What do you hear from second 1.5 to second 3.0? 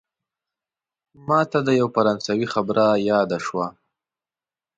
د یوه فرانسوي خبره